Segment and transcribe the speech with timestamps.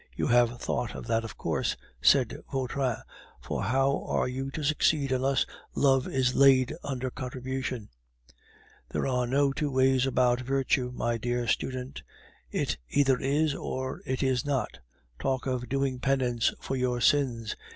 [0.15, 2.95] You have thought of that, of course," said Vautrin,
[3.39, 7.87] "for how are you to succeed unless love is laid under contribution?
[8.89, 12.01] There are no two ways about virtue, my dear student;
[12.49, 14.79] it either is, or it is not.
[15.19, 17.55] Talk of doing penance for your sins!